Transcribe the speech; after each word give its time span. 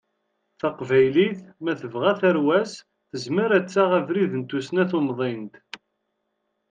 Taqbaylit, 0.59 1.39
ma 1.63 1.73
tebɣa 1.81 2.11
tarwa-s, 2.19 2.71
tezmer 3.09 3.49
ad 3.57 3.65
taɣ 3.67 3.91
abrid 3.99 4.31
n 4.35 4.43
tussna 4.49 4.83
tumḍint. 4.91 5.55